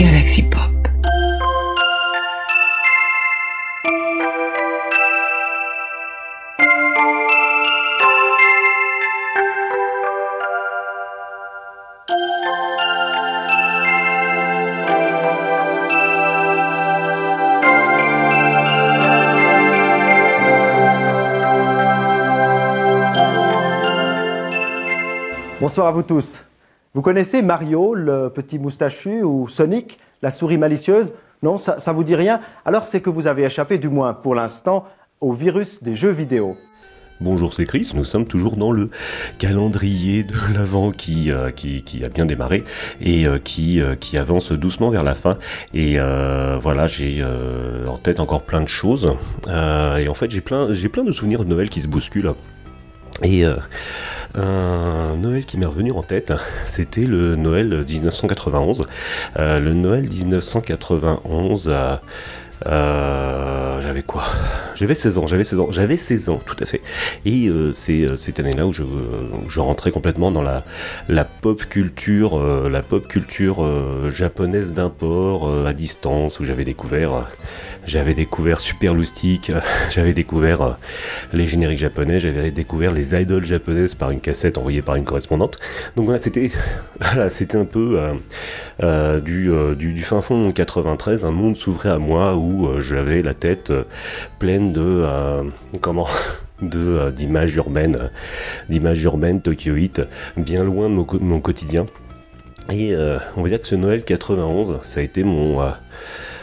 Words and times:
Galaxy 0.00 0.42
Pop. 0.44 0.70
Bonsoir 25.60 25.88
à 25.88 25.90
vous 25.90 26.02
tous. 26.02 26.40
Vous 26.92 27.02
connaissez 27.02 27.40
Mario, 27.40 27.94
le 27.94 28.30
petit 28.30 28.58
moustachu, 28.58 29.22
ou 29.22 29.48
Sonic, 29.48 30.00
la 30.22 30.30
souris 30.30 30.58
malicieuse? 30.58 31.12
Non, 31.42 31.56
ça, 31.56 31.78
ça 31.78 31.92
vous 31.92 32.02
dit 32.02 32.16
rien? 32.16 32.40
Alors 32.64 32.84
c'est 32.84 33.00
que 33.00 33.10
vous 33.10 33.28
avez 33.28 33.44
échappé, 33.44 33.78
du 33.78 33.88
moins 33.88 34.12
pour 34.12 34.34
l'instant, 34.34 34.84
au 35.20 35.32
virus 35.32 35.84
des 35.84 35.94
jeux 35.94 36.10
vidéo. 36.10 36.56
Bonjour, 37.20 37.52
c'est 37.52 37.66
Chris. 37.66 37.92
Nous 37.94 38.04
sommes 38.04 38.24
toujours 38.24 38.56
dans 38.56 38.72
le 38.72 38.88
calendrier 39.38 40.24
de 40.24 40.34
l'avant 40.54 40.90
qui, 40.90 41.30
euh, 41.30 41.50
qui, 41.50 42.02
a 42.02 42.08
bien 42.08 42.24
démarré 42.24 42.64
et 43.00 43.26
euh, 43.26 43.38
qui, 43.38 43.80
euh, 43.80 43.94
qui 43.94 44.16
avance 44.16 44.52
doucement 44.52 44.88
vers 44.88 45.04
la 45.04 45.14
fin. 45.14 45.36
Et 45.74 45.98
voilà, 45.98 46.86
j'ai 46.86 47.24
en 47.86 47.98
tête 47.98 48.20
encore 48.20 48.42
plein 48.42 48.62
de 48.62 48.68
choses. 48.68 49.14
Et 49.46 50.08
en 50.08 50.14
fait, 50.14 50.30
j'ai 50.30 50.40
plein, 50.40 50.68
plein 50.90 51.04
de 51.04 51.12
souvenirs 51.12 51.44
de 51.44 51.50
Noël 51.50 51.68
qui 51.68 51.82
se 51.82 51.88
bousculent. 51.88 52.32
Et 53.22 53.44
un 54.34 55.16
Noël 55.16 55.44
qui 55.44 55.58
m'est 55.58 55.66
revenu 55.66 55.92
en 55.92 56.02
tête, 56.02 56.32
c'était 56.66 57.04
le 57.04 57.36
Noël 57.36 57.84
1991. 57.88 58.86
Euh, 59.38 59.58
le 59.58 59.74
Noël 59.74 60.08
1991, 60.08 61.68
euh, 61.68 61.96
euh, 62.66 63.80
j'avais 63.82 64.02
quoi? 64.02 64.24
J'avais 64.80 64.94
16 64.94 65.18
ans, 65.18 65.26
j'avais 65.26 65.44
16 65.44 65.60
ans, 65.60 65.70
j'avais 65.70 65.98
16 65.98 66.30
ans, 66.30 66.40
tout 66.46 66.56
à 66.58 66.64
fait. 66.64 66.80
Et 67.26 67.48
euh, 67.48 67.70
c'est 67.74 68.00
euh, 68.00 68.16
cette 68.16 68.40
année-là 68.40 68.66
où 68.66 68.72
je, 68.72 69.60
rentrais 69.60 69.90
complètement 69.90 70.30
dans 70.32 70.40
la, 70.40 70.64
pop 71.42 71.66
culture, 71.66 72.38
la 72.66 72.80
pop 72.80 73.06
culture 73.06 73.62
euh, 73.62 74.10
japonaise 74.10 74.72
d'import 74.72 75.54
à 75.66 75.74
distance, 75.74 76.40
où 76.40 76.44
j'avais 76.44 76.64
découvert, 76.64 77.28
j'avais 77.84 78.14
découvert 78.14 78.58
Super 78.58 78.94
Loustic, 78.94 79.52
j'avais 79.90 80.14
découvert 80.14 80.78
les 81.34 81.46
génériques 81.46 81.78
japonais, 81.78 82.18
j'avais 82.18 82.50
découvert 82.50 82.92
les 82.92 83.14
idoles 83.14 83.44
japonaises 83.44 83.94
par 83.94 84.12
une 84.12 84.20
cassette 84.20 84.56
envoyée 84.56 84.80
par 84.80 84.94
une 84.94 85.04
correspondante. 85.04 85.58
Donc 85.94 86.06
voilà, 86.06 86.20
c'était, 86.20 86.50
voilà, 87.02 87.28
c'était 87.28 87.58
un 87.58 87.66
peu 87.66 88.00
du, 88.80 89.50
du, 89.76 89.92
du 89.92 90.02
fin 90.02 90.22
fond 90.22 90.46
de 90.46 90.52
93, 90.52 91.26
un 91.26 91.30
monde 91.32 91.58
s'ouvrait 91.58 91.90
à 91.90 91.98
moi 91.98 92.34
où 92.36 92.80
j'avais 92.80 93.20
la 93.20 93.34
tête 93.34 93.70
euh, 93.70 93.84
de 94.70 94.80
euh, 94.82 95.42
comment 95.80 96.08
de 96.62 96.78
euh, 96.78 97.10
d'images 97.10 97.54
urbaines, 97.56 97.96
euh, 98.00 98.08
d'images 98.68 99.02
urbaines 99.02 99.40
tokyoïtes, 99.40 100.02
bien 100.36 100.64
loin 100.64 100.88
de 100.88 100.94
mon, 100.94 101.40
quotidien. 101.40 101.86
Et 102.72 102.94
on 103.36 103.42
va 103.42 103.48
dire 103.48 103.60
que 103.60 103.66
ce 103.66 103.74
Noël 103.74 104.04
91, 104.04 104.82
ça 104.84 105.00
a 105.00 105.02
été 105.02 105.24
mon 105.24 105.58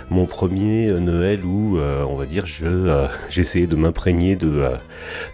mon 0.10 0.26
premier 0.26 0.92
Noël 0.92 1.40
où, 1.46 1.78
on 1.78 2.16
va 2.16 2.26
dire, 2.26 2.46
je 2.46 2.66
euh, 2.66 3.08
j'essayais 3.30 3.68
de 3.68 3.78
m'imprégner 3.78 4.36
de 4.36 4.66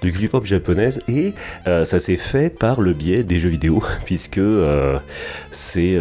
de 0.03 0.27
pop 0.27 0.45
japonaise 0.45 1.01
et 1.07 1.33
ça 1.65 1.99
s'est 1.99 2.17
fait 2.17 2.51
par 2.51 2.79
le 2.79 2.93
biais 2.93 3.23
des 3.23 3.39
jeux 3.39 3.49
vidéo 3.49 3.83
puisque 4.05 4.41
c'est 5.49 5.97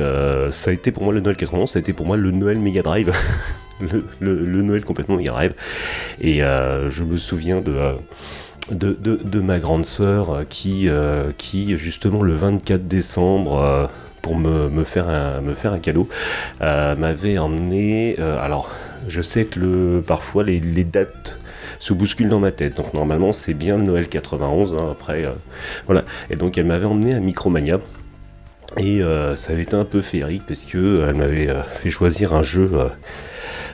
ça 0.50 0.70
a 0.70 0.72
été 0.74 0.92
pour 0.92 1.04
moi 1.04 1.14
le 1.14 1.20
Noël 1.20 1.36
91, 1.36 1.70
ça 1.70 1.78
a 1.78 1.80
été 1.80 1.94
pour 1.94 2.04
moi 2.04 2.18
le 2.18 2.30
Noël 2.30 2.58
Mega 2.58 2.82
Drive. 2.82 3.12
Le, 4.20 4.62
Noël 4.62 4.84
complètement 4.84 5.16
Drive 5.16 5.54
et 6.20 6.42
euh, 6.42 6.90
je 6.90 7.04
me 7.04 7.16
souviens 7.16 7.60
de 7.60 7.72
euh, 7.72 7.92
de, 8.70 8.92
de, 8.92 9.16
de 9.22 9.40
ma 9.40 9.58
grande 9.58 9.84
sœur 9.84 10.30
euh, 10.30 10.44
qui, 10.48 10.88
qui 11.36 11.76
justement 11.78 12.22
le 12.22 12.34
24 12.34 12.86
décembre 12.86 13.90
pour 14.20 14.36
me, 14.36 14.68
me, 14.68 14.84
faire 14.84 15.08
un, 15.08 15.40
me 15.40 15.54
faire 15.54 15.72
un 15.72 15.78
cadeau 15.78 16.08
m'avait 16.60 17.38
emmené 17.38 18.16
alors 18.18 18.70
je 19.08 19.20
sais 19.20 19.46
que 19.46 19.58
le, 19.58 20.02
parfois 20.06 20.44
les, 20.44 20.60
les 20.60 20.84
dates 20.84 21.38
se 21.80 21.92
bousculent 21.92 22.28
dans 22.28 22.38
ma 22.38 22.52
tête. 22.52 22.76
Donc 22.76 22.94
normalement 22.94 23.32
c'est 23.32 23.54
bien 23.54 23.76
le 23.76 23.82
Noël 23.82 24.08
91 24.08 24.74
hein, 24.74 24.90
après 24.92 25.26
voilà. 25.86 26.04
Et 26.30 26.36
donc 26.36 26.56
elle 26.56 26.66
m'avait 26.66 26.86
emmené 26.86 27.14
à 27.14 27.20
Micromania 27.20 27.80
et 28.78 29.02
euh, 29.02 29.36
ça 29.36 29.52
avait 29.52 29.62
été 29.62 29.74
un 29.74 29.84
peu 29.84 30.00
féerique 30.00 30.42
parce 30.46 30.64
que 30.64 30.78
euh, 30.78 31.08
elle 31.08 31.16
m'avait 31.16 31.48
euh, 31.48 31.62
fait 31.62 31.90
choisir 31.90 32.34
un 32.34 32.42
jeu 32.42 32.70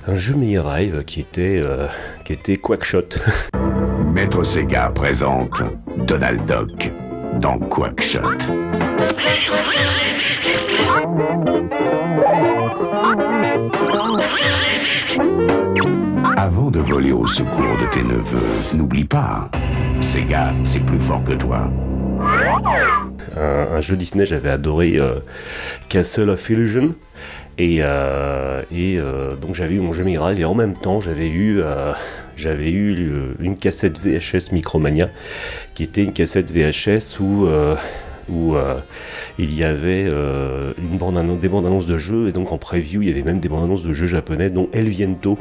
un 0.06 0.16
jeu 0.16 0.34
Mega 0.34 0.62
Drive 0.62 1.04
qui 1.04 1.20
était 1.20 1.62
qui 2.24 2.32
était 2.32 2.56
Quackshot 2.56 3.08
Maître 4.12 4.42
Sega 4.42 4.90
présente 4.94 5.62
Donald 6.06 6.40
Duck 6.46 6.90
dans 7.40 7.58
Quackshot. 7.58 8.38
Avant 16.36 16.70
de 16.70 16.80
voler 16.80 17.12
au 17.12 17.26
secours 17.26 17.76
de 17.80 17.92
tes 17.92 18.02
neveux, 18.02 18.74
n'oublie 18.74 19.04
pas, 19.04 19.50
Sega, 20.12 20.52
c'est 20.64 20.84
plus 20.86 21.00
fort 21.06 21.22
que 21.24 21.34
toi. 21.34 21.68
Un, 22.20 23.76
un 23.76 23.80
jeu 23.80 23.96
Disney, 23.96 24.26
j'avais 24.26 24.50
adoré 24.50 24.98
euh, 24.98 25.16
Castle 25.88 26.30
of 26.30 26.48
Illusion. 26.50 26.94
Et, 27.58 27.78
euh, 27.80 28.62
euh, 28.72 29.34
donc 29.34 29.56
j'avais 29.56 29.74
eu 29.74 29.80
mon 29.80 29.92
jeu 29.92 30.04
Mega 30.04 30.32
et 30.32 30.44
en 30.44 30.54
même 30.54 30.74
temps 30.74 31.00
j'avais 31.00 31.28
eu, 31.28 31.60
euh, 31.60 31.92
j'avais 32.36 32.70
eu 32.70 32.94
euh, 33.10 33.34
une 33.40 33.56
cassette 33.56 33.98
VHS 33.98 34.52
Micromania 34.52 35.08
qui 35.74 35.82
était 35.82 36.04
une 36.04 36.12
cassette 36.12 36.52
VHS 36.52 37.18
où, 37.18 37.46
euh, 37.46 37.74
où 38.28 38.54
euh, 38.54 38.76
il 39.40 39.52
y 39.56 39.64
avait 39.64 40.04
euh, 40.06 40.72
une 40.78 40.98
bande 40.98 41.40
des 41.40 41.48
bandes 41.48 41.66
annonces 41.66 41.86
de 41.88 41.98
jeux 41.98 42.28
et 42.28 42.32
donc 42.32 42.52
en 42.52 42.58
preview 42.58 43.02
il 43.02 43.08
y 43.08 43.10
avait 43.10 43.22
même 43.22 43.40
des 43.40 43.48
bandes 43.48 43.64
annonces 43.64 43.82
de 43.82 43.92
jeux 43.92 44.06
japonais 44.06 44.50
dont 44.50 44.68
El 44.72 44.88
Viento. 44.88 45.36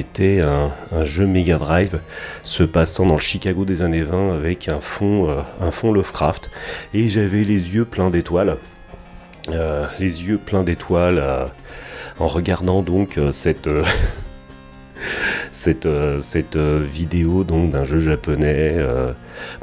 Était 0.00 0.40
un, 0.40 1.04
jeu 1.04 1.26
Mega 1.26 1.58
Drive 1.58 2.00
se 2.42 2.62
passant 2.62 3.06
dans 3.06 3.14
le 3.14 3.20
Chicago 3.20 3.64
des 3.64 3.82
années 3.82 4.02
20 4.02 4.34
avec 4.34 4.68
un 4.68 4.80
fond, 4.80 5.28
euh, 5.28 5.40
un 5.60 5.70
fond 5.70 5.92
Lovecraft. 5.92 6.50
Et 6.94 7.08
j'avais 7.08 7.44
les 7.44 7.74
yeux 7.74 7.84
pleins 7.84 8.10
d'étoiles. 8.10 8.56
Euh, 9.50 9.86
les 9.98 10.24
yeux 10.24 10.38
pleins 10.38 10.64
d'étoiles 10.64 11.18
euh, 11.18 11.46
en 12.18 12.26
regardant 12.26 12.82
donc 12.82 13.18
cette, 13.30 13.68
cette, 15.52 15.88
cette 16.20 16.56
vidéo 16.56 17.44
donc 17.44 17.70
d'un 17.70 17.84
jeu 17.84 18.00
japonais. 18.00 18.76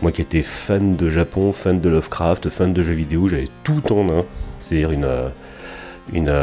moi 0.02 0.12
qui 0.12 0.22
étais 0.22 0.42
fan 0.42 0.96
de 0.96 1.10
Japon, 1.10 1.52
fan 1.52 1.82
de 1.82 1.90
Lovecraft, 1.90 2.50
fan 2.50 2.74
de 2.74 2.84
jeux 2.84 2.94
vidéo, 2.94 3.28
j'avais 3.28 3.50
tout 3.64 3.92
en 3.92 4.10
un. 4.10 4.26
C'est-à-dire 4.62 4.92
une, 4.92 5.08
une, 6.14 6.34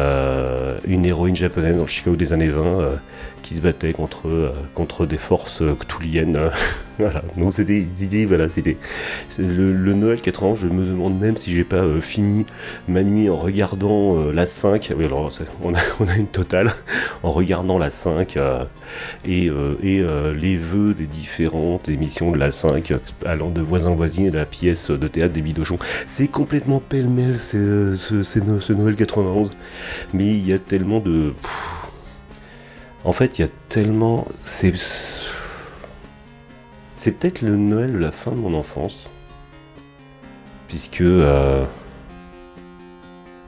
une 0.87 1.06
héroïne 1.06 1.37
japonaise 1.37 1.76
dans 1.76 1.82
le 1.82 1.88
Chicago 1.88 2.17
des 2.17 2.32
années 2.32 2.49
20 2.49 2.81
euh, 2.81 2.97
qui 3.44 3.55
se 3.55 3.61
battaient 3.61 3.93
contre, 3.93 4.29
euh, 4.29 4.52
contre 4.75 5.06
des 5.06 5.19
forces 5.19 5.62
euh, 5.62 5.75
cthulhiennes. 5.75 6.50
voilà. 6.99 7.23
Donc 7.37 7.52
c'était 7.52 7.81
des 7.81 8.05
idées, 8.05 8.26
voilà, 8.26 8.49
c'était 8.49 8.76
le, 9.38 9.93
Noël 9.94 10.20
80. 10.20 10.55
Je 10.56 10.67
me 10.67 10.85
demande 10.85 11.19
même 11.20 11.37
si 11.37 11.52
j'ai 11.52 11.64
pas 11.64 11.76
euh, 11.76 12.00
fini 12.00 12.46
ma 12.88 13.02
nuit 13.02 13.29
en 13.29 13.37
regardant 13.37 14.17
la 14.32 14.46
5. 14.46 14.93
Oui, 14.96 15.05
alors 15.05 15.31
on 15.62 15.75
a, 15.75 15.79
on 16.00 16.08
a 16.08 16.17
une 16.17 16.26
totale 16.26 16.73
en 17.23 17.31
regardant 17.31 17.79
la 17.79 17.91
5 17.91 18.37
euh, 18.37 18.64
et, 19.25 19.47
et 19.82 20.05
les 20.35 20.56
vœux 20.56 20.94
des 20.94 21.06
différentes 21.06 21.88
émissions 21.88 22.31
de 22.31 22.38
la 22.38 22.50
5 22.50 22.90
euh, 22.90 22.99
allant 23.25 23.50
de 23.50 23.61
voisin 23.61 23.90
voisine 23.90 24.29
à 24.29 24.38
la 24.38 24.47
pièce 24.47 24.90
de 24.90 25.08
théâtre 25.08 25.35
des 25.35 25.43
Bidochons. 25.43 25.79
C'est 26.06 26.29
complètement 26.29 26.81
pêle-mêle 26.81 27.38
ce, 27.38 27.94
ce 27.94 28.73
Noël 28.73 28.97
91. 28.97 29.50
Mais 30.12 30.26
il 30.26 30.47
y 30.47 30.52
a 30.52 30.58
tellement 30.58 31.00
de. 31.00 31.35
En 33.05 33.12
fait, 33.12 33.39
il 33.39 33.43
y 33.43 33.45
a 33.45 33.51
tellement. 33.69 34.27
C'est. 34.45 34.73
C'est 36.95 37.11
peut-être 37.12 37.43
le 37.43 37.56
Noël 37.56 37.93
de 37.93 37.99
la 37.99 38.11
fin 38.12 38.31
de 38.33 38.37
mon 38.37 38.55
enfance. 38.55 39.09
Puisque. 40.69 41.01
euh, 41.03 41.65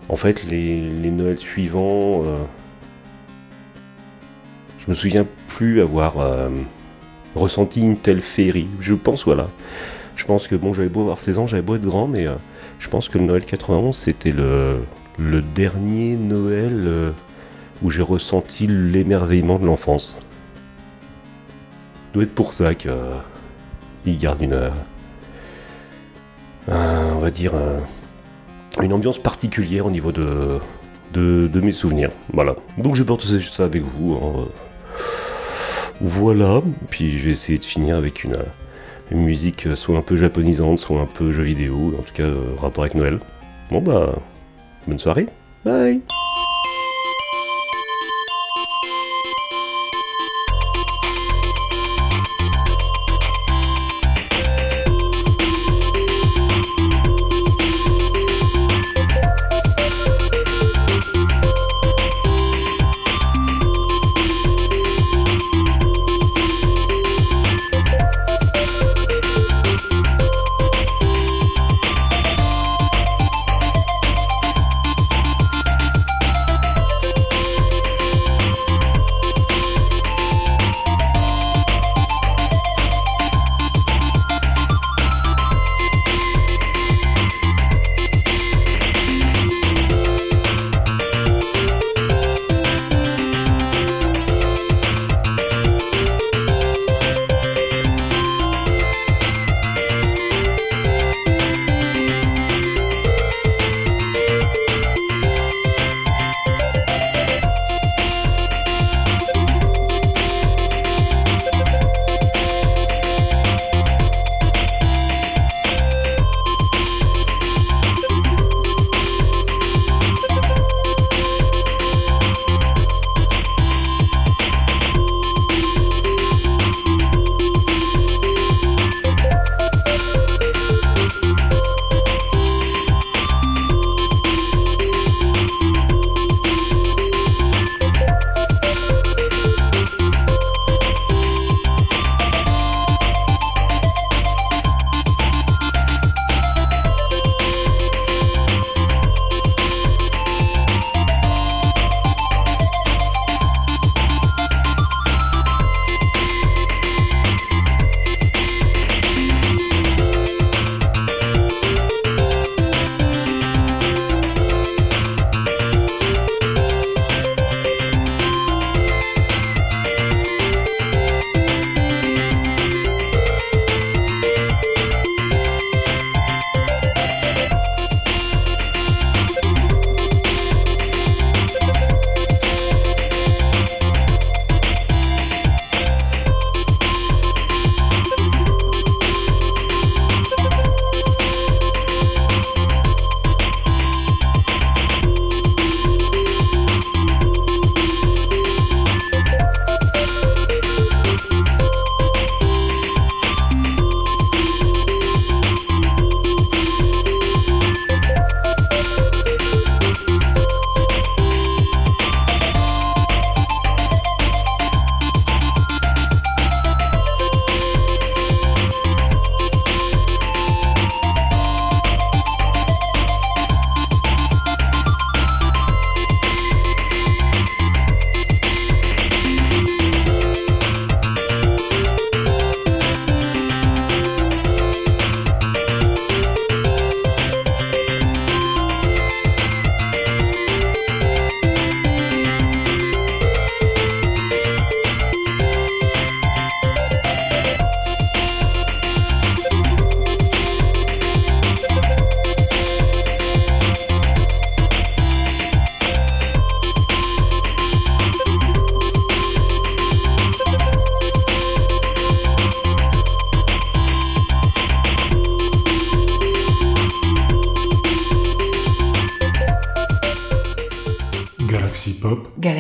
En 0.09 0.17
fait, 0.17 0.45
les, 0.45 0.91
Noëls 1.11 1.39
suivants. 1.39 2.23
euh, 2.27 2.37
Je 4.79 4.91
me 4.91 4.95
souviens 4.95 5.27
plus 5.49 5.81
avoir 5.81 6.19
euh, 6.19 6.51
ressenti 7.35 7.81
une 7.81 7.97
telle 7.97 8.21
féerie. 8.21 8.69
Je 8.81 8.95
pense, 8.95 9.25
voilà. 9.25 9.47
Je 10.17 10.25
pense 10.25 10.49
que, 10.49 10.55
bon, 10.55 10.73
j'avais 10.75 10.89
beau 10.89 11.01
avoir 11.03 11.19
16 11.19 11.39
ans, 11.39 11.47
j'avais 11.47 11.63
beau 11.63 11.77
être 11.77 11.85
grand, 11.85 12.07
mais 12.07 12.27
je 12.79 12.89
pense 12.89 13.09
que 13.09 13.19
le 13.19 13.25
Noël 13.25 13.45
91, 13.45 13.97
c'était 13.97 14.33
le, 14.33 14.79
dernier 15.55 16.17
Noël 16.17 17.13
où 17.83 17.91
j'ai 17.91 18.03
ressenti 18.03 18.67
l'émerveillement 18.67 19.59
de 19.59 19.67
l'enfance. 19.67 20.17
Doit 22.13 22.25
être 22.25 22.35
pour 22.35 22.53
ça 22.53 22.75
que 22.75 22.89
euh, 22.89 23.15
il 24.05 24.17
garde 24.19 24.41
une, 24.43 24.55
euh, 24.55 24.71
on 26.69 27.19
va 27.19 27.31
dire, 27.31 27.53
une 28.83 28.93
ambiance 28.93 29.19
particulière 29.19 29.87
au 29.87 29.91
niveau 29.91 30.13
de, 30.13 30.61
mes 31.15 31.73
souvenirs. 31.73 32.11
Voilà. 32.33 32.57
Donc 32.79 32.97
je 32.97 33.03
partage 33.03 33.51
ça 33.51 33.65
avec 33.65 33.83
vous. 33.83 34.15
hein. 34.15 34.49
Voilà. 36.01 36.63
Puis 36.91 37.19
je 37.19 37.27
vais 37.27 37.31
essayer 37.33 37.59
de 37.59 37.65
finir 37.65 37.97
avec 37.97 38.25
une, 38.25 38.37
une 39.11 39.23
musique 39.23 39.67
euh, 39.67 39.77
soit 39.77 39.97
un 39.97 40.03
peu 40.03 40.17
japonisante, 40.17 40.79
soit 40.79 41.01
un 41.01 41.07
peu 41.07 41.33
jeu 41.33 41.43
vidéo, 41.43 41.95
en 41.99 42.03
tout 42.03 42.15
cas 42.15 42.29
rapport 42.61 42.85
avec 42.85 42.95
Noël. 42.95 43.19
Bon 43.71 43.81
bah, 43.81 44.15
bonne 44.87 44.99
soirée. 44.99 45.27
Bye. 45.65 46.01